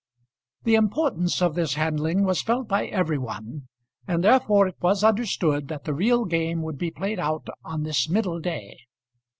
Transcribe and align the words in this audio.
The 0.63 0.73
importance 0.73 1.43
of 1.43 1.53
this 1.53 1.75
handling 1.75 2.23
was 2.23 2.41
felt 2.41 2.67
by 2.67 2.87
every 2.87 3.19
one, 3.19 3.67
and 4.07 4.23
therefore 4.23 4.67
it 4.67 4.77
was 4.81 5.03
understood 5.03 5.67
that 5.67 5.83
the 5.83 5.93
real 5.93 6.25
game 6.25 6.63
would 6.63 6.79
be 6.79 6.89
played 6.89 7.19
out 7.19 7.45
on 7.63 7.83
this 7.83 8.09
middle 8.09 8.39
day. 8.39 8.79